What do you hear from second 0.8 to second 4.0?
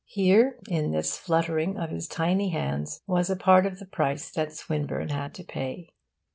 this fluttering of his tiny hands, was a part of the